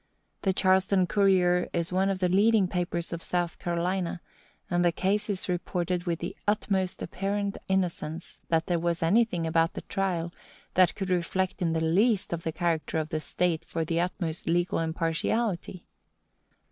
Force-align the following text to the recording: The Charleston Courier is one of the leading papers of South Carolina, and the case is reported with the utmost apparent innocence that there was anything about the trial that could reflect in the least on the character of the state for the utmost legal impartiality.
The 0.41 0.51
Charleston 0.51 1.05
Courier 1.05 1.69
is 1.73 1.91
one 1.93 2.09
of 2.09 2.17
the 2.17 2.27
leading 2.27 2.67
papers 2.67 3.13
of 3.13 3.21
South 3.21 3.59
Carolina, 3.59 4.19
and 4.67 4.83
the 4.83 4.91
case 4.91 5.29
is 5.29 5.47
reported 5.47 6.05
with 6.05 6.17
the 6.17 6.35
utmost 6.47 7.03
apparent 7.03 7.59
innocence 7.67 8.39
that 8.49 8.65
there 8.65 8.79
was 8.79 9.03
anything 9.03 9.45
about 9.45 9.73
the 9.75 9.81
trial 9.81 10.33
that 10.73 10.95
could 10.95 11.11
reflect 11.11 11.61
in 11.61 11.73
the 11.73 11.85
least 11.85 12.33
on 12.33 12.39
the 12.39 12.51
character 12.51 12.97
of 12.97 13.09
the 13.09 13.19
state 13.19 13.63
for 13.63 13.85
the 13.85 14.01
utmost 14.01 14.49
legal 14.49 14.79
impartiality. 14.79 15.85